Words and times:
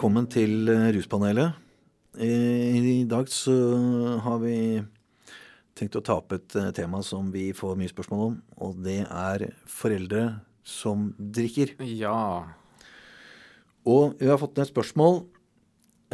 Velkommen 0.00 0.30
til 0.32 0.70
eh, 0.72 0.86
Ruspanelet. 0.96 1.58
Eh, 2.16 2.76
I 2.88 2.92
dag 3.04 3.26
så 3.28 3.52
har 4.24 4.38
vi 4.40 4.54
tenkt 5.76 5.98
å 5.98 6.00
ta 6.00 6.14
opp 6.22 6.32
et 6.32 6.56
eh, 6.56 6.70
tema 6.72 7.02
som 7.04 7.28
vi 7.28 7.50
får 7.52 7.76
mye 7.76 7.92
spørsmål 7.92 8.22
om, 8.30 8.38
og 8.64 8.78
det 8.80 9.02
er 9.04 9.44
foreldre 9.68 10.22
som 10.64 11.10
drikker. 11.20 11.74
Ja. 11.84 12.14
Og 13.84 14.16
vi 14.16 14.32
har 14.32 14.40
fått 14.40 14.56
ned 14.56 14.70
et 14.70 14.72
spørsmål, 14.72 15.20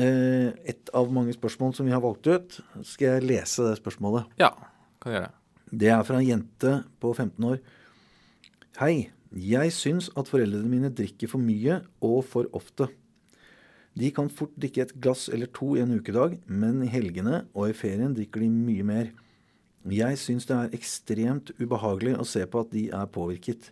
et 0.03 0.91
av 0.91 1.15
mange 1.15 1.39
spørsmål 1.39 1.79
som 1.79 1.87
vi 1.87 1.95
har 1.95 2.03
valgt 2.03 2.27
ut. 2.27 2.59
Skal 2.83 3.21
jeg 3.21 3.29
lese 3.31 3.71
det 3.71 3.79
spørsmålet? 3.85 4.35
Ja, 4.43 4.51
kan 4.99 5.15
du 5.15 5.21
gjøre. 5.21 5.33
Det 5.71 5.95
er 5.95 6.07
fra 6.11 6.19
en 6.19 6.31
jente 6.33 6.77
på 6.99 7.15
15 7.15 7.53
år. 7.55 7.63
Hei. 8.83 9.13
Jeg 9.31 9.79
syns 9.79 10.11
at 10.19 10.27
foreldrene 10.27 10.75
mine 10.75 10.91
drikker 10.91 11.31
for 11.31 11.39
mye 11.39 11.85
og 12.03 12.25
for 12.27 12.51
ofte. 12.57 12.91
De 13.97 14.11
kan 14.13 14.29
fort 14.29 14.53
drikke 14.61 14.83
et 14.85 14.97
glass 15.01 15.31
eller 15.33 15.49
to 15.57 15.71
i 15.77 15.81
en 15.81 15.95
ukedag, 15.97 16.37
men 16.47 16.83
i 16.85 16.91
helgene 16.93 17.47
og 17.57 17.71
i 17.71 17.77
ferien 17.77 18.13
drikker 18.17 18.45
de 18.45 18.51
mye 18.53 18.85
mer. 18.85 19.09
Jeg 19.89 20.19
syns 20.21 20.45
det 20.49 20.57
er 20.57 20.77
ekstremt 20.77 21.55
ubehagelig 21.57 22.17
å 22.21 22.27
se 22.29 22.43
på 22.45 22.61
at 22.65 22.75
de 22.75 22.89
er 22.93 23.09
påvirket. 23.15 23.71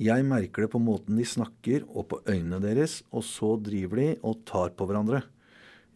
Jeg 0.00 0.24
merker 0.24 0.64
det 0.64 0.72
på 0.72 0.80
måten 0.80 1.18
de 1.20 1.26
snakker 1.28 1.84
og 1.90 2.08
på 2.08 2.22
øynene 2.24 2.62
deres, 2.64 3.02
og 3.12 3.26
så 3.28 3.58
driver 3.60 4.00
de 4.00 4.08
og 4.24 4.40
tar 4.48 4.72
på 4.72 4.88
hverandre. 4.88 5.20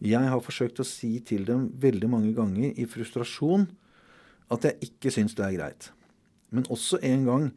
Jeg 0.05 0.29
har 0.29 0.43
forsøkt 0.45 0.83
å 0.83 0.85
si 0.85 1.15
til 1.25 1.47
dem 1.47 1.71
veldig 1.81 2.09
mange 2.11 2.33
ganger 2.37 2.77
i 2.77 2.85
frustrasjon 2.85 3.65
at 4.53 4.67
jeg 4.67 4.91
ikke 4.91 5.13
syns 5.15 5.33
det 5.33 5.47
er 5.47 5.55
greit. 5.57 5.89
Men 6.53 6.69
også 6.69 7.01
en 7.01 7.25
gang 7.25 7.47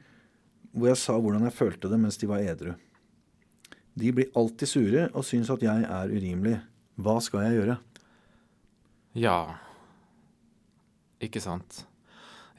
hvor 0.73 0.89
jeg 0.89 1.03
sa 1.03 1.19
hvordan 1.21 1.45
jeg 1.45 1.59
følte 1.59 1.91
det 1.93 2.01
mens 2.01 2.17
de 2.17 2.31
var 2.31 2.41
edru. 2.41 2.73
De 3.99 4.13
blir 4.15 4.31
alltid 4.39 4.71
sure 4.71 5.07
og 5.11 5.27
syns 5.27 5.51
at 5.53 5.63
jeg 5.65 5.87
er 5.87 6.13
urimelig. 6.13 6.59
Hva 7.01 7.17
skal 7.25 7.47
jeg 7.47 7.61
gjøre? 7.61 7.77
Ja 9.19 9.57
Ikke 11.23 11.43
sant. 11.43 11.85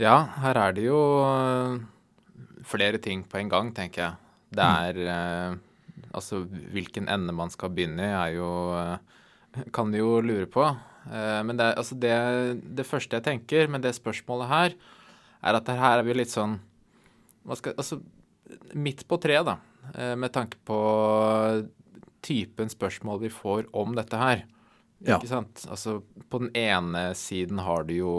Ja, 0.01 0.17
her 0.41 0.57
er 0.59 0.73
det 0.75 0.87
jo 0.87 0.99
eh, 1.23 1.77
flere 2.67 2.99
ting 3.01 3.23
på 3.29 3.39
en 3.39 3.51
gang, 3.51 3.69
tenker 3.75 4.03
jeg. 4.03 4.15
Det 4.51 4.65
mm. 4.65 4.79
er 4.87 5.51
mm. 5.51 5.59
Altså, 6.11 6.41
hvilken 6.73 7.05
ende 7.07 7.31
man 7.31 7.51
skal 7.53 7.71
begynne 7.71 8.03
i, 8.03 8.11
er 8.11 8.33
jo 8.35 8.49
eh, 8.75 9.67
Kan 9.71 9.93
vi 9.93 10.01
jo 10.01 10.19
lure 10.23 10.47
på. 10.47 10.65
Men 11.01 11.57
det, 11.57 11.65
altså 11.81 11.95
det, 11.97 12.13
det 12.77 12.85
første 12.85 13.17
jeg 13.17 13.25
tenker 13.25 13.67
med 13.67 13.81
det 13.81 13.95
spørsmålet 13.97 14.47
her, 14.47 14.75
er 15.41 15.57
at 15.57 15.71
her 15.73 15.97
er 15.97 16.05
vi 16.05 16.13
litt 16.13 16.29
sånn 16.29 16.59
skal, 17.57 17.73
altså, 17.77 17.97
midt 18.77 19.05
på 19.09 19.17
treet, 19.21 19.47
da, 19.47 19.57
eh, 19.57 19.70
med 19.91 20.31
tanke 20.33 20.59
på 20.67 20.77
typen 22.21 22.69
spørsmål 22.69 23.19
vi 23.25 23.31
får 23.33 23.69
om 23.75 23.95
dette 23.97 24.17
her. 24.19 24.43
Ja. 25.01 25.17
Ikke 25.17 25.31
sant? 25.31 25.63
Altså, 25.69 25.99
på 26.29 26.41
den 26.43 26.51
ene 26.57 27.11
siden 27.17 27.61
har 27.65 27.87
du 27.89 27.95
jo 27.97 28.15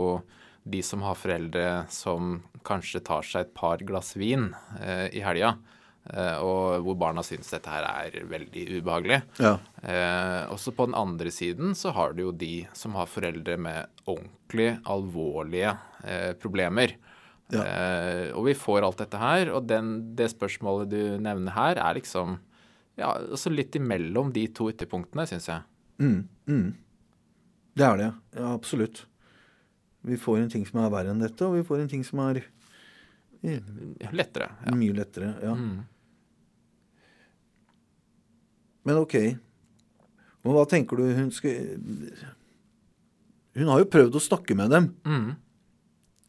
de 0.63 0.83
som 0.83 1.03
har 1.07 1.19
foreldre 1.19 1.67
som 1.91 2.41
kanskje 2.67 3.03
tar 3.07 3.27
seg 3.27 3.47
et 3.47 3.55
par 3.55 3.83
glass 3.87 4.15
vin 4.19 4.51
eh, 4.81 5.09
i 5.15 5.23
helga, 5.25 5.57
eh, 6.11 6.37
og 6.39 6.85
hvor 6.87 6.99
barna 6.99 7.25
syns 7.27 7.51
dette 7.51 7.71
her 7.71 7.87
er 7.89 8.27
veldig 8.31 8.67
ubehagelig. 8.79 9.21
Ja. 9.43 9.57
Eh, 9.83 10.43
også 10.55 10.75
på 10.77 10.87
den 10.91 10.99
andre 10.99 11.33
siden 11.35 11.75
så 11.79 11.95
har 11.97 12.15
du 12.15 12.29
jo 12.29 12.35
de 12.35 12.69
som 12.79 12.99
har 12.99 13.11
foreldre 13.11 13.59
med 13.59 14.05
ordentlig 14.07 14.77
alvorlige 14.91 15.75
eh, 16.07 16.31
problemer. 16.39 16.95
Ja. 17.53 17.65
Eh, 17.67 18.31
og 18.33 18.47
vi 18.49 18.57
får 18.57 18.87
alt 18.87 19.03
dette 19.03 19.21
her, 19.21 19.51
og 19.53 19.67
den, 19.69 19.93
det 20.17 20.31
spørsmålet 20.33 20.91
du 20.93 21.01
nevner 21.23 21.55
her, 21.57 21.81
er 21.81 21.99
liksom 21.99 22.39
ja, 23.01 23.11
altså 23.13 23.53
litt 23.53 23.77
imellom 23.77 24.33
de 24.33 24.47
to 24.57 24.69
ytterpunktene, 24.73 25.27
syns 25.29 25.49
jeg. 25.49 25.65
Mm, 26.03 26.19
mm. 26.49 26.67
Det 27.77 27.87
er 27.87 28.01
det, 28.01 28.11
ja, 28.37 28.51
absolutt. 28.53 29.05
Vi 30.03 30.19
får 30.21 30.43
en 30.43 30.51
ting 30.53 30.65
som 30.69 30.83
er 30.83 30.93
verre 30.93 31.13
enn 31.13 31.23
dette, 31.23 31.47
og 31.47 31.57
vi 31.57 31.65
får 31.67 31.85
en 31.85 31.93
ting 31.93 32.05
som 32.07 32.25
er 32.27 32.43
Lettere. 33.43 34.53
Ja. 34.63 34.75
Mye 34.79 34.95
lettere, 34.95 35.33
ja. 35.43 35.55
Mm. 35.59 35.81
Men 38.87 39.01
ok. 39.01 39.17
Men 40.43 40.55
hva 40.55 40.63
tenker 40.71 40.99
du 40.99 41.09
hun 41.15 41.31
skal 41.35 41.81
Hun 43.59 43.71
har 43.71 43.83
jo 43.83 43.91
prøvd 43.91 44.19
å 44.19 44.23
snakke 44.23 44.57
med 44.59 44.71
dem. 44.73 44.89
Mm. 45.03 45.27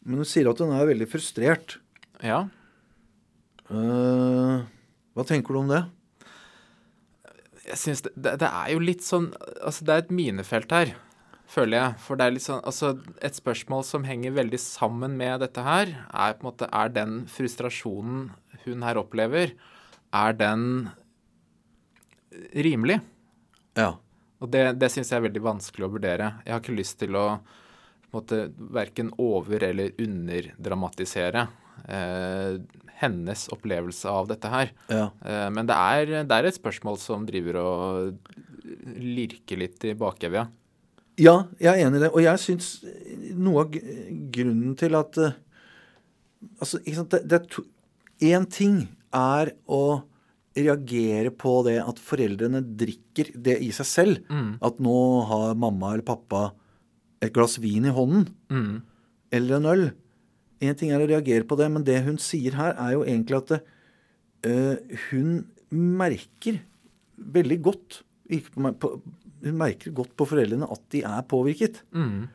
Men 0.03 0.21
hun 0.21 0.27
sier 0.27 0.49
at 0.51 0.59
hun 0.59 0.73
er 0.75 0.89
veldig 0.89 1.07
frustrert. 1.11 1.77
Ja. 2.23 2.45
Uh, 3.71 4.63
hva 5.15 5.25
tenker 5.27 5.55
du 5.55 5.61
om 5.63 5.71
det? 5.71 5.83
Jeg 7.63 7.79
synes 7.79 8.03
det, 8.03 8.11
det, 8.17 8.35
det, 8.43 8.49
er 8.49 8.73
jo 8.73 8.81
litt 8.83 9.05
sånn 9.05 9.29
Altså, 9.63 9.85
det 9.87 9.93
er 9.93 10.01
et 10.03 10.11
minefelt 10.11 10.73
her, 10.75 10.91
føler 11.47 11.77
jeg. 11.79 12.01
For 12.03 12.19
det 12.19 12.25
er 12.25 12.35
litt 12.35 12.45
sånn 12.45 12.63
Altså, 12.67 12.91
et 13.23 13.39
spørsmål 13.39 13.85
som 13.87 14.07
henger 14.07 14.35
veldig 14.35 14.59
sammen 14.59 15.15
med 15.19 15.39
dette 15.45 15.63
her, 15.63 15.95
er 16.11 16.35
på 16.35 16.43
en 16.43 16.49
måte 16.49 16.69
Er 16.75 16.91
den 16.91 17.21
frustrasjonen 17.31 18.27
hun 18.65 18.83
her 18.85 18.99
opplever, 18.99 19.55
er 20.15 20.35
den 20.39 20.67
rimelig? 22.55 22.99
Ja. 23.75 23.95
Og 24.43 24.51
det, 24.51 24.61
det 24.79 24.91
syns 24.91 25.11
jeg 25.11 25.19
er 25.19 25.25
veldig 25.25 25.41
vanskelig 25.43 25.87
å 25.87 25.91
vurdere. 25.91 26.29
Jeg 26.45 26.53
har 26.53 26.61
ikke 26.61 26.77
lyst 26.77 26.99
til 27.01 27.17
å 27.19 27.25
måte 28.13 28.45
verken 28.73 29.11
over- 29.21 29.65
eller 29.69 29.93
underdramatisere 30.01 31.47
eh, 31.87 32.61
hennes 33.03 33.47
opplevelse 33.53 34.09
av 34.09 34.29
dette 34.31 34.51
her. 34.51 34.73
Ja. 34.87 35.09
Eh, 35.25 35.49
men 35.53 35.69
det 35.69 35.77
er, 35.77 36.13
det 36.23 36.37
er, 36.37 36.49
et 36.49 36.59
spørsmål 36.59 36.99
som 37.01 37.25
driver 37.27 37.59
og 37.61 38.33
lirker 38.97 39.59
litt 39.59 39.83
i 39.89 39.95
bakevja. 39.97 40.47
Ja, 41.21 41.35
jeg 41.61 41.69
er 41.69 41.87
enig 41.87 41.99
i 41.99 42.05
det. 42.05 42.13
Og 42.13 42.23
jeg 42.23 42.41
syns 42.41 42.69
noe 43.37 43.65
av 43.65 43.75
grunnen 44.33 44.77
til 44.79 44.99
at 44.99 45.19
eh, 45.21 45.39
Altså, 46.59 46.75
ikke 46.83 46.97
sant, 46.97 47.13
det, 47.13 47.21
det 47.31 47.37
er 47.39 48.33
Én 48.35 48.43
ting 48.51 48.81
er 49.15 49.53
å 49.63 50.03
reagere 50.53 51.31
på 51.31 51.53
det 51.65 51.77
at 51.81 52.01
foreldrene 52.03 52.59
drikker 52.61 53.31
det 53.45 53.55
i 53.63 53.69
seg 53.75 53.87
selv. 53.87 54.19
Mm. 54.27 54.57
At 54.63 54.81
nå 54.83 54.97
har 55.29 55.55
mamma 55.59 55.93
eller 55.93 56.05
pappa 56.07 56.49
et 57.23 57.33
glass 57.35 57.57
vin 57.63 57.87
i 57.87 57.93
hånden 57.93 58.27
mm. 58.51 58.73
eller 59.37 59.57
en 59.57 59.69
øl. 59.73 59.85
Én 60.63 60.77
ting 60.79 60.93
er 60.93 61.03
å 61.03 61.09
reagere 61.09 61.47
på 61.47 61.57
det, 61.59 61.69
men 61.71 61.85
det 61.87 61.99
hun 62.05 62.19
sier 62.21 62.55
her, 62.57 62.75
er 62.79 62.95
jo 62.95 63.03
egentlig 63.05 63.39
at 63.41 63.55
uh, 63.57 64.99
hun 65.09 65.43
merker 65.73 66.61
veldig 67.17 67.59
godt 67.63 68.01
på, 68.79 68.93
Hun 69.43 69.59
merker 69.59 69.91
godt 69.95 70.13
på 70.17 70.27
foreldrene 70.29 70.69
at 70.71 70.83
de 70.93 71.03
er 71.03 71.25
påvirket. 71.29 71.81
Mm. 71.91 72.29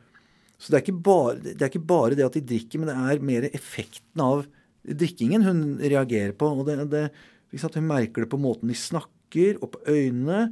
Så 0.59 0.73
det 0.73 0.81
er, 0.81 0.95
bare, 0.99 1.37
det 1.39 1.57
er, 1.57 1.71
ikke 1.71 1.89
bare, 1.89 2.15
det 2.17 2.25
at 2.27 2.35
de 2.37 2.43
drikker, 2.45 2.81
men 2.81 2.91
det 2.91 2.95
er 2.99 3.25
mer 3.25 3.47
effekten 3.49 4.23
av 4.23 4.43
drikkingen 4.83 5.45
hun 5.45 5.61
reagerer 5.81 6.35
på. 6.37 6.51
og 6.51 6.67
det, 6.67 6.77
det, 6.91 7.05
Hun 7.49 7.87
merker 7.87 8.25
det 8.25 8.31
på 8.31 8.41
måten 8.41 8.69
de 8.69 8.77
snakker, 8.77 9.57
og 9.63 9.73
på 9.73 9.81
øynene. 9.87 10.51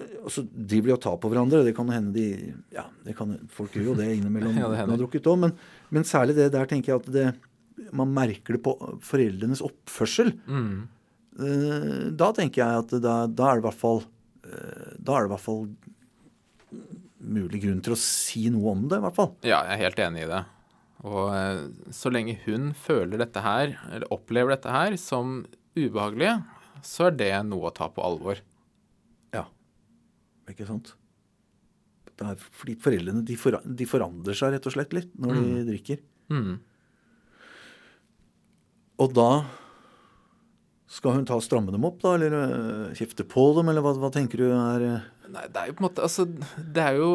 Eh, 0.00 0.16
og 0.24 0.32
så 0.32 0.44
driver 0.44 0.90
de 0.90 0.96
og 0.96 1.02
tar 1.04 1.18
på 1.20 1.30
hverandre. 1.32 1.62
Det 1.66 1.74
kan 1.76 1.90
hende 1.92 2.14
de 2.16 2.54
Ja, 2.74 2.86
kan, 3.16 3.36
folk 3.52 3.76
gjør 3.76 3.92
jo 3.92 3.98
det 4.00 4.10
innimellom 4.16 4.58
ja, 4.62 4.70
det 4.72 4.82
har 4.82 5.00
drukket 5.00 5.28
òg. 5.30 5.42
Men, 5.46 5.56
men, 5.90 6.06
særlig 6.08 6.38
det 6.38 6.50
der 6.54 6.70
tenker 6.70 6.94
jeg 6.94 7.02
at 7.02 7.10
det, 7.14 7.26
man 7.96 8.12
merker 8.16 8.56
det 8.56 8.64
på 8.64 8.76
foreldrenes 9.04 9.62
oppførsel. 9.64 10.34
Mm. 10.46 10.88
Uh, 11.40 12.08
da 12.18 12.32
tenker 12.36 12.62
jeg 12.62 12.84
at 12.84 12.96
da, 13.00 13.14
da, 13.26 13.46
er 13.46 13.60
det 13.60 13.62
i 13.62 13.68
hvert 13.68 13.78
fall 13.78 14.00
uh, 14.02 14.88
Da 14.98 15.14
er 15.14 15.22
det 15.22 15.28
i 15.28 15.30
hvert 15.30 15.44
fall 15.44 15.60
mulig 17.20 17.60
grunn 17.62 17.78
til 17.84 17.94
å 17.94 18.00
si 18.00 18.48
noe 18.52 18.74
om 18.74 18.88
det, 18.90 18.98
i 18.98 19.04
hvert 19.04 19.16
fall. 19.16 19.30
Ja, 19.46 19.62
jeg 19.68 19.76
er 19.76 19.84
helt 19.86 20.02
enig 20.02 20.24
i 20.24 20.30
det. 20.32 20.40
Og 21.06 21.32
uh, 21.32 21.62
så 21.94 22.12
lenge 22.12 22.36
hun 22.44 22.72
føler 22.76 23.22
dette 23.22 23.44
her, 23.44 23.76
eller 23.88 24.12
opplever 24.12 24.56
dette 24.56 24.74
her 24.74 24.98
som 25.00 25.44
ubehagelig, 25.78 26.40
så 26.84 27.08
er 27.08 27.16
det 27.16 27.34
noe 27.48 27.70
å 27.70 27.74
ta 27.76 27.88
på 27.92 28.04
alvor. 28.04 28.40
Ikke 30.52 30.68
sant? 30.68 30.94
Det 32.20 32.26
er 32.28 32.42
fordi 32.42 32.76
foreldrene 32.80 33.22
de, 33.24 33.36
for, 33.40 33.56
de, 33.64 33.86
forandrer 33.88 34.36
seg 34.36 34.52
rett 34.54 34.66
og 34.68 34.74
slett 34.74 34.92
litt 34.96 35.14
når 35.16 35.38
mm. 35.38 35.46
de 35.46 35.64
drikker. 35.70 36.02
Mm. 36.30 36.52
Og 39.00 39.16
da 39.16 39.30
skal 40.90 41.16
hun 41.16 41.26
ta 41.28 41.38
og 41.38 41.44
stramme 41.46 41.72
dem 41.72 41.86
opp, 41.86 42.00
da? 42.02 42.16
Eller 42.18 42.34
uh, 42.34 42.94
kjefte 42.98 43.24
på 43.28 43.46
dem, 43.56 43.70
eller 43.70 43.84
hva, 43.84 43.94
hva, 44.02 44.10
tenker 44.12 44.42
du 44.42 44.48
er 44.50 44.86
uh... 44.86 45.10
Nei, 45.30 45.46
det 45.46 45.60
er 45.62 45.70
jo 45.70 45.76
på 45.78 45.84
en 45.84 45.86
måte 45.86 46.02
Altså, 46.02 46.24
det 46.26 46.82
er 46.82 46.96
jo 46.98 47.10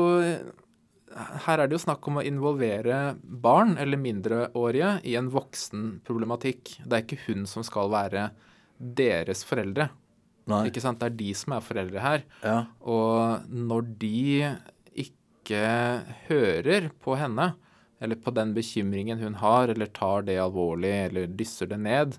Her 1.44 1.60
er 1.60 1.68
det 1.68 1.76
jo 1.76 1.82
snakk 1.84 2.08
om 2.08 2.22
å 2.22 2.24
involvere 2.26 3.02
barn, 3.22 3.76
eller 3.82 4.00
mindreårige, 4.00 4.96
i 5.04 5.18
en 5.20 5.30
voksen 5.32 6.00
problematikk. 6.08 6.78
Det 6.82 6.98
er 6.98 7.06
ikke 7.06 7.22
hun 7.28 7.46
som 7.50 7.68
skal 7.68 7.92
være 7.94 8.30
deres 8.76 9.46
foreldre. 9.48 9.90
Nei. 10.50 10.68
Ikke 10.70 10.84
sant? 10.84 11.02
Det 11.02 11.10
er 11.10 11.20
de 11.20 11.32
som 11.38 11.56
er 11.56 11.66
foreldre 11.66 12.02
her. 12.04 12.26
Ja. 12.46 12.58
Og 12.86 13.48
når 13.50 13.88
de 14.02 14.18
ikke 15.06 15.62
hører 16.28 16.90
på 17.02 17.18
henne, 17.18 17.54
eller 18.04 18.20
på 18.22 18.34
den 18.36 18.54
bekymringen 18.54 19.22
hun 19.24 19.40
har, 19.42 19.72
eller 19.74 19.90
tar 19.96 20.26
det 20.28 20.38
alvorlig, 20.42 20.94
eller 21.08 21.32
dysser 21.32 21.70
det 21.72 21.80
ned, 21.82 22.18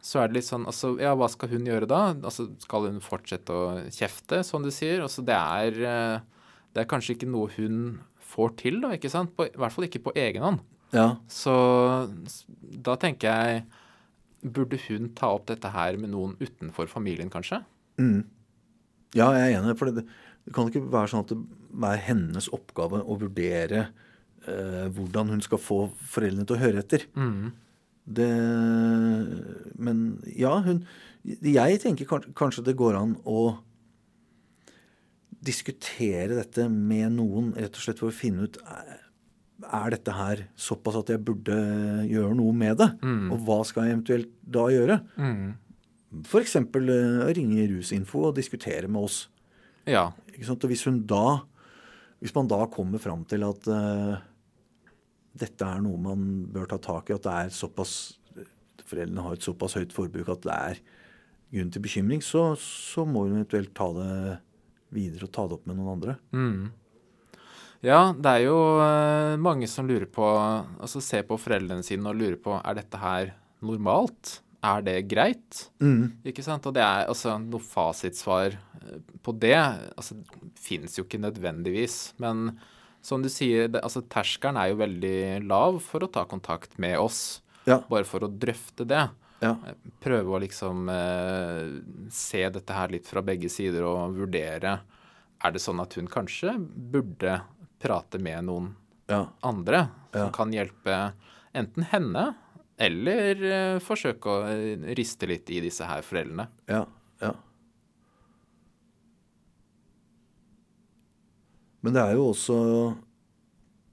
så 0.00 0.22
er 0.22 0.30
det 0.30 0.38
litt 0.38 0.48
sånn 0.48 0.64
altså, 0.64 0.94
Ja, 0.96 1.12
hva 1.18 1.28
skal 1.28 1.50
hun 1.52 1.66
gjøre 1.68 1.88
da? 1.90 2.00
Altså, 2.16 2.46
skal 2.64 2.86
hun 2.88 3.02
fortsette 3.04 3.52
å 3.52 3.64
kjefte, 3.92 4.40
som 4.48 4.64
du 4.64 4.70
sier? 4.72 5.02
Altså, 5.04 5.20
det 5.26 5.36
er 5.36 5.76
eh, 5.76 6.46
Det 6.72 6.82
er 6.82 6.88
kanskje 6.88 7.18
ikke 7.18 7.28
noe 7.28 7.50
hun 7.58 7.98
får 8.30 8.54
til, 8.62 8.78
da, 8.80 8.94
ikke 8.96 9.10
sant? 9.12 9.34
På, 9.36 9.44
I 9.44 9.60
hvert 9.60 9.74
fall 9.74 9.86
ikke 9.90 10.04
på 10.06 10.14
egen 10.16 10.46
hånd. 10.46 10.62
Ja. 10.94 11.18
Så 11.30 11.52
da 12.86 12.96
tenker 12.98 13.28
jeg 13.28 13.64
Burde 14.42 14.78
hun 14.88 15.10
ta 15.18 15.32
opp 15.36 15.46
dette 15.50 15.68
her 15.74 15.98
med 16.00 16.12
noen 16.14 16.36
utenfor 16.40 16.88
familien, 16.88 17.30
kanskje? 17.32 17.60
Mm. 18.00 18.22
Ja, 19.18 19.32
jeg 19.36 19.50
er 19.52 19.58
enig. 19.60 19.76
For 19.78 19.90
det, 19.90 20.06
det 20.46 20.54
kan 20.56 20.70
ikke 20.70 20.84
være 20.92 21.10
sånn 21.12 21.24
at 21.26 21.34
det 21.34 21.90
er 21.90 22.04
hennes 22.06 22.48
oppgave 22.56 23.02
å 23.04 23.18
vurdere 23.20 23.88
eh, 24.46 24.86
hvordan 24.96 25.34
hun 25.34 25.42
skal 25.44 25.60
få 25.60 25.80
foreldrene 26.12 26.46
til 26.48 26.56
å 26.56 26.62
høre 26.62 26.84
etter. 26.84 27.04
Mm. 27.18 27.50
Det 28.10 28.30
Men 29.78 29.98
ja, 30.34 30.54
hun 30.64 30.80
Jeg 31.22 31.82
tenker 31.82 32.08
kanskje, 32.34 32.64
det 32.64 32.78
går 32.80 32.96
an 32.96 33.12
å 33.28 33.58
diskutere 35.44 36.36
dette 36.36 36.66
med 36.68 37.12
noen, 37.16 37.52
rett 37.56 37.76
og 37.76 37.84
slett 37.84 38.00
for 38.00 38.10
å 38.10 38.16
finne 38.16 38.48
ut 38.48 38.58
er- 38.64 38.99
er 39.66 39.92
dette 39.94 40.14
her 40.14 40.44
såpass 40.58 41.00
at 41.00 41.12
jeg 41.12 41.22
burde 41.24 41.56
gjøre 42.08 42.36
noe 42.38 42.54
med 42.56 42.78
det? 42.80 42.88
Og 43.32 43.42
hva 43.46 43.60
skal 43.68 43.86
jeg 43.86 43.96
eventuelt 43.96 44.32
da 44.40 44.66
gjøre? 44.72 45.00
Mm. 45.20 45.50
F.eks. 46.24 46.56
Uh, 46.58 47.28
ringe 47.36 47.68
Rusinfo 47.70 48.26
og 48.30 48.38
diskutere 48.38 48.90
med 48.90 49.06
oss. 49.06 49.20
Ja. 49.88 50.10
Og 50.10 50.66
hvis 50.70 50.84
hun 50.86 51.04
da 51.08 51.42
Hvis 52.20 52.34
man 52.36 52.48
da 52.50 52.66
kommer 52.68 53.00
fram 53.00 53.22
til 53.24 53.46
at 53.46 53.64
uh, 53.72 54.18
dette 55.40 55.64
er 55.64 55.80
noe 55.80 55.96
man 55.96 56.24
bør 56.52 56.66
ta 56.68 56.76
tak 56.76 57.08
i, 57.08 57.14
at 57.16 57.24
det 57.24 57.32
er 57.32 57.54
såpass 57.54 58.20
foreldrene 58.90 59.24
har 59.24 59.36
et 59.36 59.46
såpass 59.46 59.76
høyt 59.78 59.94
forbruk 59.94 60.28
at 60.32 60.44
det 60.44 60.56
er 60.56 60.80
grunn 61.54 61.72
til 61.74 61.84
bekymring, 61.84 62.22
så, 62.22 62.52
så 62.58 63.06
må 63.06 63.24
hun 63.26 63.38
eventuelt 63.38 63.72
ta 63.76 63.88
det 63.96 64.12
videre 64.94 65.26
og 65.26 65.34
ta 65.34 65.46
det 65.46 65.56
opp 65.58 65.66
med 65.70 65.78
noen 65.78 65.92
andre. 65.96 66.16
Mm. 66.34 66.70
Ja, 67.84 68.12
det 68.12 68.30
er 68.30 68.44
jo 68.44 68.56
eh, 68.84 69.38
mange 69.40 69.68
som 69.70 69.86
lurer 69.88 70.04
på 70.12 70.24
Altså 70.26 71.00
ser 71.00 71.24
på 71.28 71.38
foreldrene 71.40 71.84
sine 71.86 72.10
og 72.10 72.18
lurer 72.18 72.36
på 72.40 72.58
er 72.58 72.76
dette 72.76 73.00
her 73.00 73.32
normalt. 73.64 74.40
Er 74.60 74.82
det 74.84 74.98
greit? 75.08 75.62
Ikke 76.28 76.44
sant? 76.44 76.66
Og 76.68 76.76
det 76.76 76.84
er 76.84 77.08
altså 77.08 77.38
noe 77.40 77.64
fasitsvar 77.64 78.58
eh, 78.58 78.98
på 79.24 79.32
det 79.40 79.56
altså 79.56 80.18
fins 80.60 80.98
jo 80.98 81.06
ikke 81.06 81.22
nødvendigvis. 81.22 82.12
Men 82.20 82.58
som 83.00 83.24
du 83.24 83.30
sier, 83.32 83.70
det, 83.72 83.80
altså 83.80 84.02
terskelen 84.12 84.60
er 84.60 84.72
jo 84.72 84.80
veldig 84.82 85.20
lav 85.48 85.80
for 85.84 86.04
å 86.04 86.10
ta 86.12 86.26
kontakt 86.28 86.76
med 86.82 86.98
oss. 87.00 87.40
Ja. 87.64 87.80
Bare 87.88 88.04
for 88.08 88.24
å 88.26 88.28
drøfte 88.28 88.84
det. 88.88 89.06
Ja. 89.40 89.54
Prøve 90.04 90.36
å 90.36 90.42
liksom 90.42 90.88
eh, 90.92 91.80
se 92.12 92.44
dette 92.52 92.76
her 92.76 92.92
litt 92.92 93.08
fra 93.08 93.24
begge 93.24 93.48
sider 93.48 93.86
og 93.88 94.18
vurdere 94.18 94.74
Er 95.40 95.54
det 95.54 95.62
sånn 95.64 95.80
at 95.80 95.96
hun 95.96 96.10
kanskje 96.12 96.52
burde 96.60 97.38
prate 97.80 98.20
med 98.22 98.44
noen 98.48 98.70
Ja. 99.10 99.24
andre 99.42 99.88
som 100.12 100.20
Ja. 100.26 100.30
kan 100.34 100.52
hjelpe 100.52 101.12
enten 101.54 101.82
henne 101.90 102.34
eller 102.78 103.40
uh, 103.44 103.78
forsøke 103.82 104.30
å 104.30 104.44
eh, 104.48 104.94
riste 104.96 105.26
litt 105.28 105.50
i 105.50 105.60
disse 105.60 105.84
her 105.84 106.00
foreldrene. 106.06 106.46
Ja, 106.70 106.84
ja. 107.20 107.32
Men 111.82 111.96
det 111.96 112.02
er 112.04 112.16
jo 112.18 112.26
også 112.34 112.56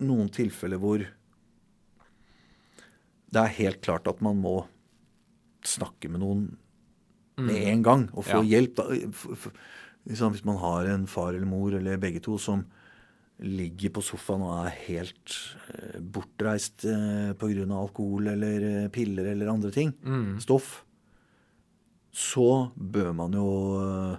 noen 0.07 0.29
tilfeller 0.33 0.79
hvor 0.81 1.03
det 3.27 3.41
er 3.43 3.53
helt 3.57 3.81
klart 3.83 4.07
at 4.07 4.21
man 4.23 4.39
må 4.39 4.57
snakke 5.67 6.09
med 6.11 6.21
noen 6.23 6.45
med 7.37 7.59
en 7.69 7.83
gang 7.85 8.05
og 8.13 8.23
få 8.25 8.39
Ja. 8.43 8.57
hjelp. 8.59 8.75
Da. 8.75 8.83
Liksom 10.07 10.31
hvis 10.33 10.45
man 10.47 10.57
har 10.57 10.85
en 10.87 11.05
far 11.07 11.33
eller 11.35 11.45
mor 11.45 11.73
eller 11.75 11.97
begge 11.97 12.21
to 12.23 12.37
som 12.37 12.65
ligger 13.37 13.93
på 13.93 14.01
sofaen 14.01 14.43
og 14.45 14.53
er 14.65 14.77
helt 14.87 15.33
eh, 15.69 15.97
bortreist 16.01 16.85
eh, 16.89 17.33
pga. 17.37 17.65
alkohol 17.77 18.31
eller 18.33 18.65
eh, 18.65 18.87
piller 18.93 19.29
eller 19.33 19.51
andre 19.51 19.71
ting, 19.73 19.93
stoff, 20.41 20.83
så 22.11 22.71
bør 22.73 23.11
man 23.13 23.37
jo 23.37 23.49
eh, 23.81 24.15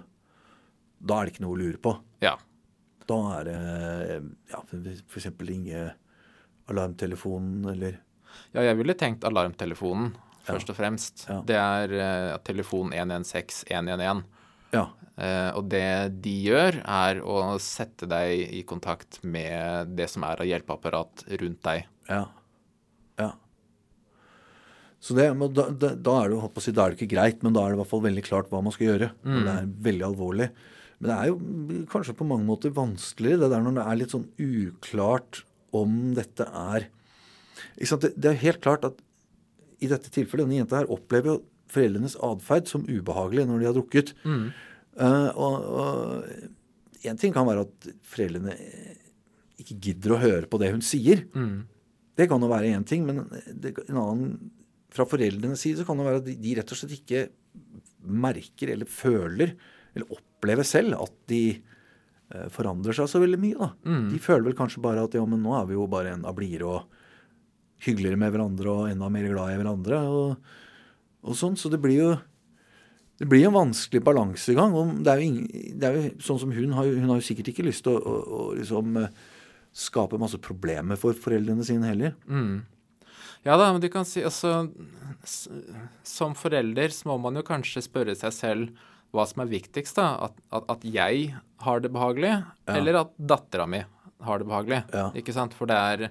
Da 0.99 1.17
er 1.17 1.27
det 1.27 1.33
ikke 1.33 1.43
noe 1.45 1.55
å 1.55 1.59
lure 1.59 1.79
på. 1.79 1.93
Ja. 2.23 2.37
Da 3.07 3.19
er 3.39 3.45
det 3.47 3.59
ja, 4.51 4.63
f.eks. 4.63 5.29
ringe 5.47 5.83
alarmtelefonen 6.69 7.69
eller 7.71 8.01
ja, 8.53 8.61
jeg 8.61 8.77
ville 8.77 8.93
tenkt 8.93 9.23
alarmtelefonen 9.25 10.11
først 10.45 10.69
og 10.71 10.77
fremst. 10.77 11.23
Ja. 11.27 11.39
Det 11.45 11.57
er 11.57 12.37
telefon 12.45 12.93
116 12.93 13.65
111. 13.71 14.21
Ja. 14.75 14.85
Eh, 15.19 15.51
og 15.57 15.67
det 15.71 15.85
de 16.23 16.33
gjør, 16.47 16.79
er 16.85 17.21
å 17.25 17.57
sette 17.63 18.07
deg 18.09 18.55
i 18.55 18.63
kontakt 18.67 19.19
med 19.23 19.95
det 19.97 20.07
som 20.11 20.23
er 20.27 20.39
av 20.39 20.47
hjelpeapparat 20.47 21.25
rundt 21.41 21.61
deg. 21.67 21.87
Ja. 22.07 22.23
ja. 23.19 23.29
Så 25.03 25.15
det, 25.17 25.29
da, 25.55 25.67
da, 25.71 25.93
da 25.95 26.15
er 26.21 26.33
det 26.33 26.63
si, 26.63 26.75
da 26.75 26.85
er 26.85 26.93
det 26.93 26.99
ikke 26.99 27.15
greit, 27.15 27.43
men 27.43 27.55
da 27.55 27.65
er 27.65 27.73
det 27.73 27.79
i 27.79 27.81
hvert 27.81 27.91
fall 27.91 28.05
veldig 28.07 28.25
klart 28.27 28.51
hva 28.51 28.63
man 28.63 28.75
skal 28.75 28.93
gjøre. 28.93 29.11
Mm. 29.25 29.41
det 29.41 29.55
er 29.57 29.73
veldig 29.89 30.07
alvorlig. 30.09 30.49
Men 30.99 31.11
det 31.11 31.17
er 31.17 31.29
jo 31.31 31.83
kanskje 31.91 32.15
på 32.19 32.27
mange 32.27 32.47
måter 32.47 32.75
vanskeligere 32.75 33.45
det 33.45 33.53
der 33.53 33.61
når 33.63 33.77
det 33.77 33.85
er 33.87 33.99
litt 34.01 34.15
sånn 34.15 34.27
uklart 34.35 35.43
om 35.75 35.99
dette 36.17 36.47
er? 36.47 36.89
Det, 37.79 38.11
det 38.15 38.33
er 38.33 38.43
helt 38.43 38.63
klart 38.63 38.87
at 38.87 38.99
i 39.79 39.87
dette 39.87 40.11
tilfellet, 40.11 40.43
denne 40.43 40.59
jenta 40.59 40.81
her 40.81 40.91
opplever 40.91 41.31
jo 41.31 41.37
foreldrenes 41.71 42.17
atferd 42.25 42.69
som 42.69 42.85
ubehagelig 42.87 43.45
når 43.49 43.61
de 43.61 43.69
har 43.69 43.75
drukket. 43.77 44.13
Mm. 44.23 44.45
Uh, 44.99 45.29
og 45.39 47.09
en 47.09 47.19
ting 47.19 47.35
kan 47.35 47.47
være 47.47 47.65
at 47.67 47.89
foreldrene 48.09 48.55
ikke 49.59 49.77
gidder 49.89 50.15
å 50.15 50.21
høre 50.21 50.49
på 50.49 50.59
det 50.61 50.71
hun 50.73 50.83
sier. 50.85 51.25
Det 52.19 52.27
kan 52.31 52.41
jo 52.43 52.51
være 52.51 52.73
én 52.75 52.85
ting, 52.87 53.05
men 53.07 53.23
det, 53.31 53.75
en 53.87 53.99
annen 53.99 54.31
fra 54.93 55.05
foreldrenes 55.07 55.61
side 55.61 55.79
så 55.79 55.87
kan 55.87 55.99
det 55.99 56.07
være 56.07 56.21
at 56.23 56.29
de, 56.29 56.53
rett 56.57 56.71
og 56.73 56.79
slett 56.79 56.95
ikke 56.97 57.27
merker 58.09 58.71
eller 58.73 58.89
føler 58.89 59.53
eller 59.93 60.15
opplever 60.15 60.65
selv 60.67 60.97
at 60.97 61.13
de 61.29 61.43
eh, 61.53 62.47
forandrer 62.53 62.95
seg 62.95 63.09
så 63.11 63.21
veldig 63.21 63.39
mye. 63.41 63.57
da. 63.59 63.69
De 64.09 64.21
føler 64.23 64.49
vel 64.49 64.57
kanskje 64.57 64.83
bare 64.83 65.03
at 65.05 65.17
ja, 65.17 65.25
men 65.29 65.43
nå 65.43 65.53
er 65.57 65.69
vi 65.69 65.77
jo 65.77 65.85
bare 65.91 66.15
enda 66.15 66.33
blidere 66.35 66.73
og 66.79 67.05
hyggeligere 67.85 68.19
med 68.19 68.33
hverandre 68.33 68.73
og 68.73 68.89
enda 68.91 69.09
mer 69.13 69.29
glad 69.29 69.53
i 69.53 69.59
hverandre. 69.61 70.01
og, 70.09 70.57
og 71.23 71.35
sånn, 71.35 71.57
Så 71.59 71.69
det 71.71 71.81
blir 71.83 71.97
jo 71.99 72.11
det 73.19 73.27
blir 73.27 73.49
en 73.49 73.55
vanskelig 73.57 73.99
balansegang. 73.99 74.71
Det 75.03 75.11
er 75.11 75.19
jo, 75.19 75.27
ingen, 75.27 75.47
det 75.75 75.87
er 75.87 75.95
jo 75.97 76.11
sånn 76.23 76.37
som 76.39 76.51
hun 76.55 76.71
har, 76.77 76.87
hun 76.87 77.09
har 77.11 77.19
jo 77.19 77.25
sikkert 77.27 77.49
ikke 77.51 77.65
lyst 77.67 77.83
til 77.83 77.97
å, 77.97 77.99
å, 77.99 78.19
å 78.37 78.43
liksom 78.55 78.95
eh, 79.01 79.09
skape 79.75 80.19
masse 80.21 80.39
problemer 80.39 80.95
for 80.95 81.17
foreldrene 81.19 81.65
sine 81.67 81.89
heller. 81.91 82.13
Ja 83.43 83.57
da, 83.59 83.73
men 83.73 83.83
du 83.83 83.89
kan 83.91 84.03
si 84.07 84.19
altså 84.27 84.67
Som 86.03 86.33
forelder 86.35 86.91
så 86.91 87.07
må 87.07 87.15
man 87.23 87.39
jo 87.39 87.43
kanskje 87.47 87.83
spørre 87.85 88.15
seg 88.19 88.33
selv 88.35 88.87
hva 89.15 89.23
som 89.27 89.43
er 89.43 89.51
viktigst. 89.51 89.99
da, 89.99 90.29
At, 90.29 90.39
at, 90.55 90.71
at 90.77 90.83
jeg 90.87 91.33
har 91.65 91.83
det 91.83 91.91
behagelig, 91.91 92.33
eller 92.71 93.01
at 93.01 93.15
dattera 93.17 93.67
mi 93.67 93.83
har 94.25 94.41
det 94.41 94.49
behagelig. 94.49 94.81
Ja. 94.93 95.07
Ikke 95.17 95.35
sant? 95.35 95.55
For 95.57 95.69
det 95.69 95.79
er 95.79 96.09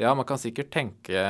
Ja, 0.00 0.14
man 0.16 0.24
kan 0.24 0.38
sikkert 0.40 0.70
tenke 0.72 1.22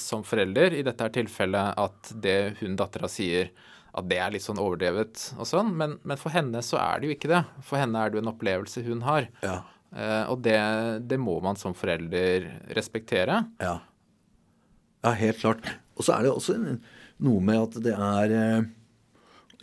som 0.00 0.24
forelder 0.26 0.74
i 0.74 0.82
dette 0.82 1.04
her 1.04 1.12
tilfellet 1.14 1.76
at 1.78 2.10
det 2.24 2.56
hun 2.58 2.74
dattera 2.74 3.06
sier, 3.12 3.52
at 3.96 4.08
det 4.10 4.18
er 4.18 4.32
litt 4.34 4.42
sånn 4.42 4.58
overdrevet 4.58 5.20
og 5.36 5.46
sånn, 5.46 5.70
men, 5.78 5.94
men 6.02 6.18
for 6.18 6.34
henne 6.34 6.58
så 6.64 6.80
er 6.80 6.98
det 6.98 7.06
jo 7.08 7.14
ikke 7.14 7.30
det. 7.30 7.42
For 7.62 7.78
henne 7.78 8.00
er 8.00 8.10
det 8.10 8.18
jo 8.18 8.24
en 8.24 8.32
opplevelse 8.32 8.82
hun 8.88 9.04
har. 9.06 9.28
Ja. 9.46 9.60
Uh, 9.94 10.24
og 10.32 10.42
det, 10.44 10.58
det 11.06 11.20
må 11.22 11.38
man 11.44 11.56
som 11.60 11.76
forelder 11.76 12.48
respektere. 12.76 13.44
Ja. 13.62 13.78
Ja, 15.06 15.14
helt 15.14 15.38
klart. 15.38 15.70
Og 15.94 16.04
så 16.04 16.16
er 16.16 16.26
det 16.26 16.34
også 16.34 16.58
noe 16.58 17.40
med 17.44 17.62
at 17.62 17.78
det 17.86 17.94
er 17.94 18.34
uh, 18.34 18.66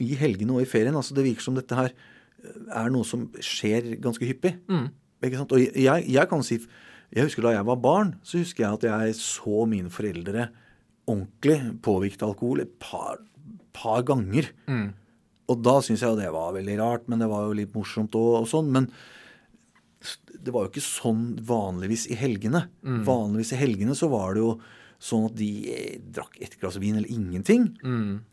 i 0.01 0.15
helgene 0.17 0.55
og 0.55 0.63
i 0.63 0.69
ferien. 0.69 0.95
altså 0.95 1.13
Det 1.17 1.25
virker 1.27 1.45
som 1.45 1.57
dette 1.57 1.77
her 1.77 1.91
eh, 1.91 2.59
er 2.79 2.91
noe 2.93 3.05
som 3.07 3.27
skjer 3.37 3.95
ganske 4.01 4.25
hyppig. 4.25 4.55
Sant? 4.71 4.93
Og 5.55 5.59
jeg, 5.79 6.07
jeg 6.09 6.29
kan 6.29 6.43
si 6.43 6.59
Jeg 7.13 7.27
husker 7.27 7.45
da 7.45 7.53
jeg 7.53 7.65
var 7.67 7.77
barn, 7.77 8.15
så 8.25 8.39
husker 8.41 8.65
jeg 8.65 8.73
at 8.79 8.83
jeg 8.89 9.15
så 9.19 9.65
mine 9.69 9.91
foreldre 9.93 10.47
ordentlig 11.05 11.59
påvirket 11.85 12.23
av 12.23 12.31
alkohol 12.33 12.63
et 12.63 12.71
par, 12.81 13.19
par 13.75 14.01
ganger. 14.07 14.47
Og 15.51 15.59
da 15.61 15.75
syns 15.83 16.01
jeg 16.01 16.09
jo 16.09 16.17
det 16.17 16.31
var 16.33 16.55
veldig 16.55 16.77
rart, 16.79 17.05
men 17.11 17.19
det 17.21 17.27
var 17.29 17.43
jo 17.45 17.57
litt 17.59 17.73
morsomt 17.75 18.15
og, 18.15 18.39
og 18.41 18.47
sånn. 18.49 18.71
Men 18.73 18.87
det 20.43 20.51
var 20.51 20.65
jo 20.65 20.71
ikke 20.73 20.83
sånn 20.83 21.27
vanligvis 21.47 22.07
i 22.11 22.17
helgene. 22.19 22.65
Vanligvis 23.05 23.53
i 23.53 23.59
helgene 23.61 23.93
så 23.95 24.09
var 24.11 24.33
det 24.33 24.41
jo 24.43 24.55
sånn 25.03 25.27
at 25.29 25.35
de 25.37 25.49
eh, 25.69 25.99
drakk 26.15 26.37
ett 26.41 26.57
glass 26.61 26.77
vin 26.79 26.95
eller 26.97 27.11
ingenting. 27.11 27.69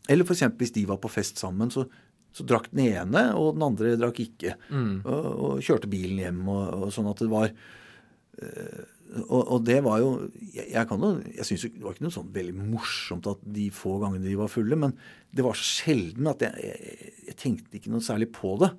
Eller 0.09 0.23
f.eks. 0.25 0.45
hvis 0.57 0.73
de 0.79 0.85
var 0.87 0.97
på 1.03 1.11
fest 1.11 1.37
sammen, 1.37 1.69
så, 1.71 1.85
så 2.31 2.45
drakk 2.47 2.69
den 2.71 2.85
ene, 2.93 3.25
og 3.35 3.55
den 3.57 3.65
andre 3.67 3.97
drakk 3.99 4.21
ikke. 4.23 4.55
Og, 5.03 5.27
og 5.31 5.61
kjørte 5.65 5.89
bilen 5.91 6.21
hjem, 6.23 6.41
og, 6.47 6.87
og 6.87 6.93
sånn 6.95 7.09
at 7.11 7.21
det 7.23 7.29
var 7.31 7.51
øh, 7.51 8.81
og, 9.27 9.41
og 9.41 9.63
det 9.67 9.81
var 9.83 9.99
jo 9.99 10.11
Jeg, 10.53 10.69
jeg 10.71 10.87
kan 10.87 11.01
jo, 11.03 11.09
jeg 11.35 11.43
synes 11.43 11.65
jo 11.65 11.69
det 11.73 11.83
var 11.83 11.97
ikke 11.97 12.05
noe 12.05 12.15
sånn 12.15 12.29
veldig 12.31 12.53
morsomt 12.71 13.27
at 13.27 13.41
de 13.57 13.65
få 13.75 13.97
gangene 13.99 14.23
de 14.23 14.37
var 14.39 14.51
fulle, 14.53 14.77
men 14.79 14.95
det 15.35 15.43
var 15.43 15.59
så 15.59 15.67
sjelden 15.81 16.29
at 16.31 16.45
jeg, 16.45 16.63
jeg, 16.63 17.11
jeg 17.27 17.37
tenkte 17.39 17.79
ikke 17.79 17.91
noe 17.91 18.05
særlig 18.05 18.29
på 18.35 18.53
det. 18.63 18.71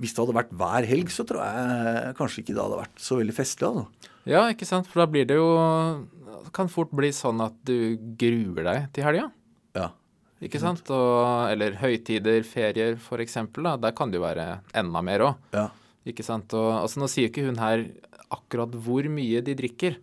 Hvis 0.00 0.14
det 0.14 0.22
hadde 0.22 0.36
vært 0.38 0.54
hver 0.56 0.86
helg, 0.88 1.10
så 1.12 1.26
tror 1.28 1.42
jeg 1.44 2.14
kanskje 2.20 2.44
ikke 2.44 2.54
det 2.54 2.62
hadde 2.62 2.78
vært 2.84 3.02
så 3.02 3.18
veldig 3.18 3.34
festlig. 3.36 3.68
altså. 3.68 4.14
Ja, 4.30 4.44
ikke 4.54 4.68
sant? 4.68 4.86
For 4.88 5.02
da 5.02 5.08
blir 5.10 5.26
det 5.28 5.36
jo 5.36 5.50
kan 6.56 6.70
fort 6.72 6.94
bli 6.96 7.10
sånn 7.14 7.42
at 7.44 7.58
du 7.68 7.98
gruer 8.18 8.64
deg 8.66 8.86
til 8.94 9.06
helga. 9.06 9.26
Ja. 9.76 9.90
Ikke 10.40 10.60
sant? 10.62 10.88
Og, 10.94 11.50
eller 11.52 11.76
høytider, 11.82 12.44
ferier 12.48 12.94
f.eks. 12.96 13.36
Der 13.60 13.96
kan 13.96 14.12
det 14.12 14.20
jo 14.20 14.24
være 14.24 14.46
enda 14.76 15.02
mer 15.04 15.26
òg. 15.26 15.42
Ja. 15.56 15.66
Ikke 16.08 16.24
sant? 16.24 16.54
Og, 16.56 16.70
altså, 16.80 17.02
nå 17.02 17.08
sier 17.12 17.28
ikke 17.28 17.44
hun 17.44 17.60
her 17.60 17.84
akkurat 18.32 18.72
hvor 18.72 19.04
mye 19.10 19.42
de 19.44 19.56
drikker 19.58 19.98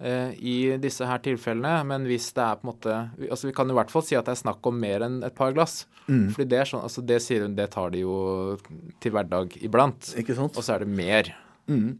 eh, 0.00 0.30
i 0.40 0.54
disse 0.80 1.04
her 1.04 1.20
tilfellene, 1.24 1.82
men 1.90 2.06
hvis 2.08 2.30
det 2.36 2.44
er 2.44 2.60
på 2.60 2.64
en 2.64 2.70
måte 2.70 2.94
altså 3.26 3.48
Vi 3.50 3.54
kan 3.56 3.70
i 3.70 3.74
hvert 3.76 3.90
fall 3.92 4.04
si 4.06 4.16
at 4.16 4.28
det 4.28 4.36
er 4.36 4.40
snakk 4.44 4.64
om 4.70 4.78
mer 4.80 5.04
enn 5.04 5.18
et 5.26 5.36
par 5.36 5.52
glass. 5.56 5.82
Fordi 6.32 6.48
det 6.52 6.58
er 6.62 6.70
sånn, 6.70 6.84
altså 6.86 7.04
det 7.04 7.20
sier 7.24 7.44
hun, 7.44 7.56
det 7.58 7.70
tar 7.74 7.92
de 7.92 8.02
jo 8.04 8.16
til 9.00 9.12
hverdag 9.14 9.54
iblant. 9.64 10.10
Ikke 10.20 10.36
sant? 10.38 10.56
Og 10.56 10.64
så 10.64 10.74
er 10.78 10.84
det 10.84 10.92
mer 10.96 11.30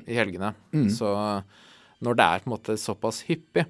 i 0.08 0.16
helgene. 0.16 0.54
Så 0.92 1.08
når 2.04 2.16
det 2.18 2.24
er 2.24 2.42
på 2.44 2.48
en 2.50 2.52
måte 2.56 2.74
såpass 2.80 3.22
hyppig, 3.28 3.64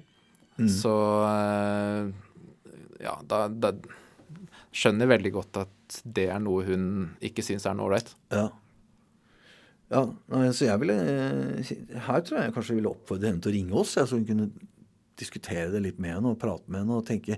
så 0.71 0.95
eh, 1.27 2.09
ja, 3.03 3.13
da, 3.27 3.45
da 3.51 3.73
skjønner 4.75 5.09
veldig 5.09 5.31
godt 5.35 5.63
at 5.63 5.97
det 6.03 6.27
er 6.33 6.41
noe 6.43 6.65
hun 6.67 6.85
ikke 7.23 7.43
syns 7.45 7.67
er 7.67 7.77
noe 7.77 7.89
ålreit. 7.89 8.11
Ja. 8.33 8.49
Ja, 9.93 10.01
så 10.49 10.65
jeg 10.65 10.81
ville 10.81 10.95
eh, 10.97 11.73
Her 12.07 12.23
tror 12.25 12.39
jeg 12.41 12.53
kanskje 12.55 12.73
jeg 12.73 12.79
ville 12.79 12.89
oppfordre 12.89 13.29
henne 13.29 13.43
til 13.43 13.51
å 13.51 13.55
ringe 13.55 13.75
oss, 13.77 13.93
så 13.93 14.17
hun 14.17 14.25
kunne 14.25 14.49
diskutere 15.15 15.69
det 15.71 15.83
litt 15.83 15.99
med 16.01 16.17
henne 16.17 16.31
og 16.33 16.39
prate 16.41 16.65
med 16.65 16.81
henne 16.81 16.97
og 16.97 17.05
tenke 17.07 17.37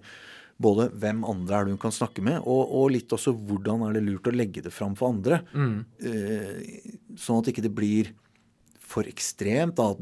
både 0.57 0.87
hvem 0.97 1.19
andre 1.27 1.57
er 1.57 1.67
det 1.67 1.75
hun 1.75 1.81
kan 1.81 1.93
snakke 1.93 2.23
med, 2.25 2.39
og, 2.39 2.71
og 2.79 2.87
litt 2.95 3.11
også 3.13 3.35
hvordan 3.35 3.83
er 3.85 3.97
det 3.97 4.05
lurt 4.07 4.29
å 4.31 4.33
legge 4.33 4.63
det 4.65 4.71
fram 4.73 4.95
for 4.97 5.13
andre. 5.13 5.43
Mm. 5.53 5.83
sånn 7.19 7.43
at 7.43 7.51
ikke 7.51 7.65
det 7.67 7.73
blir 7.77 8.09
for 8.87 9.05
ekstremt 9.05 9.77
da, 9.77 9.91
at 9.93 10.01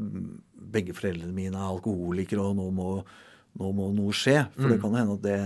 begge 0.72 0.94
foreldrene 0.96 1.34
mine 1.36 1.58
er 1.58 1.74
alkoholikere, 1.74 2.40
og 2.40 2.56
nå 2.56 2.70
må, 2.72 2.88
nå 3.60 3.72
må 3.76 3.90
noe 3.92 4.14
skje. 4.16 4.46
For 4.56 4.72
det 4.72 4.80
kan 4.80 4.96
hende 4.96 5.18
at 5.18 5.26
det 5.26 5.36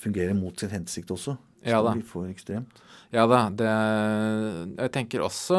fungerer 0.00 0.34
mot 0.38 0.58
sin 0.60 0.70
hensikt 0.74 1.10
også. 1.14 1.36
Ja 1.66 1.80
da. 1.82 1.90
blir 1.96 2.06
for 2.06 2.28
ekstremt. 2.30 2.76
Ja 3.10 3.24
da, 3.26 3.38
det 3.50 3.66
Jeg 4.78 4.92
tenker 4.94 5.24
også 5.24 5.56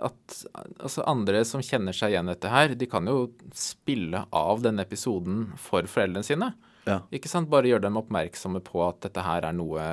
at 0.00 0.36
altså 0.80 1.04
andre 1.06 1.44
som 1.46 1.62
kjenner 1.62 1.94
seg 1.94 2.14
igjen 2.14 2.26
i 2.28 2.32
dette 2.34 2.50
her, 2.50 2.74
de 2.74 2.88
kan 2.90 3.06
jo 3.06 3.28
spille 3.54 4.24
av 4.34 4.62
denne 4.64 4.82
episoden 4.86 5.50
for 5.60 5.86
foreldrene 5.90 6.24
sine. 6.26 6.50
Ja. 6.88 7.02
Ikke 7.14 7.28
sant? 7.30 7.50
Bare 7.52 7.68
gjøre 7.70 7.84
dem 7.86 7.98
oppmerksomme 8.00 8.62
på 8.64 8.82
at 8.88 9.02
dette 9.06 9.22
her 9.22 9.44
er 9.46 9.54
noe 9.54 9.84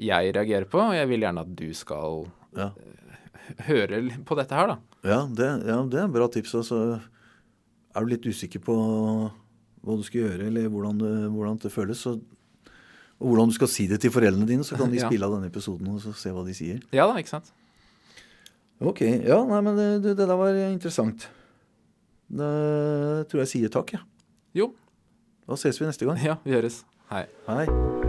jeg 0.00 0.34
reagerer 0.36 0.66
på, 0.70 0.80
og 0.82 0.94
jeg 0.96 1.08
vil 1.10 1.24
gjerne 1.24 1.44
at 1.46 1.54
du 1.56 1.68
skal 1.76 2.26
Ja. 2.56 2.70
høre 3.66 4.02
på 4.26 4.36
dette 4.38 4.54
her, 4.58 4.66
da. 4.74 4.78
Ja, 5.06 5.20
det, 5.26 5.48
ja, 5.66 5.78
det 5.88 6.00
er 6.02 6.12
bra 6.12 6.26
tips. 6.28 6.52
Altså, 6.60 7.00
er 7.94 8.04
du 8.04 8.10
litt 8.12 8.26
usikker 8.26 8.60
på 8.62 8.74
hva 9.80 9.96
du 9.96 10.02
skal 10.04 10.26
gjøre, 10.26 10.50
eller 10.50 10.68
hvordan 10.68 10.98
det, 11.00 11.12
hvordan 11.32 11.60
det 11.62 11.72
føles, 11.72 12.02
så, 12.04 12.18
og 13.20 13.28
hvordan 13.28 13.50
du 13.52 13.56
skal 13.56 13.68
si 13.68 13.86
det 13.90 14.00
til 14.02 14.12
foreldrene 14.14 14.48
dine, 14.48 14.64
så 14.66 14.78
kan 14.80 14.92
de 14.92 15.00
spille 15.06 15.26
av 15.26 15.36
denne 15.36 15.50
episoden 15.52 15.92
og 15.92 16.00
så 16.02 16.14
se 16.16 16.32
hva 16.34 16.44
de 16.46 16.56
sier. 16.56 16.80
Ja 16.96 17.06
da, 17.10 17.18
ikke 17.20 17.36
sant? 17.36 17.52
Ok, 18.80 19.02
ja, 19.04 19.36
nei, 19.44 19.60
men 19.60 19.76
det, 19.76 19.88
det, 20.06 20.16
der 20.16 20.36
var 20.40 20.56
interessant. 20.70 21.28
Da 22.32 22.50
tror 23.28 23.44
jeg 23.44 23.52
sier 23.52 23.72
takk, 23.72 23.92
jeg. 23.98 24.00
Ja. 24.00 24.64
Jo. 24.64 24.72
Da 25.50 25.58
ses 25.60 25.80
vi 25.82 25.88
neste 25.90 26.08
gang. 26.08 26.20
Ja, 26.24 26.40
vi 26.46 26.56
høres. 26.56 26.84
Hei. 27.10 27.26
Hei. 27.50 27.99